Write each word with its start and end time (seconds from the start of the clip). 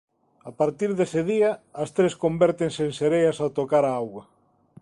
A 0.49 0.51
partir 0.59 0.89
dese 0.99 1.21
día 1.31 1.51
as 1.83 1.89
tres 1.97 2.13
convértense 2.23 2.81
en 2.87 2.93
sereas 2.99 3.37
ao 3.39 3.53
tocar 3.59 3.83
a 3.87 3.93
auga. 4.01 4.23